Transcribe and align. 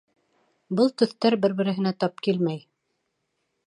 Был 0.79 0.89
төҫтәр 1.03 1.37
бер-беренә 1.45 1.95
тап 2.05 2.27
килмәй 2.29 2.67